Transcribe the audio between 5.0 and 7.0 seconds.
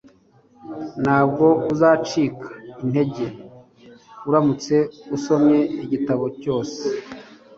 usomye igitabo cyose